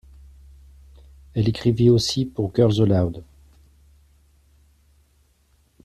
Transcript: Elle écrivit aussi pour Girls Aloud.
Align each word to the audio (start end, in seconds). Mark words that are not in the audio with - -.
Elle 1.35 1.47
écrivit 1.47 1.91
aussi 1.91 2.25
pour 2.25 2.51
Girls 2.55 2.81
Aloud. 2.91 3.23